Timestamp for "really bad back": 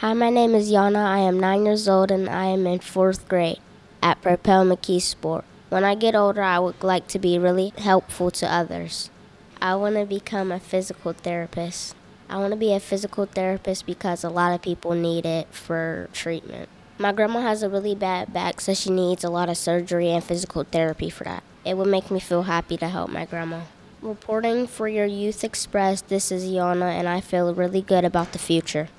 17.70-18.60